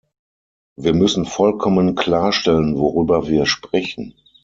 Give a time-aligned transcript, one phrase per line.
[0.77, 4.15] Wir müssen vollkommen klarstellen, worüber wir sprechen.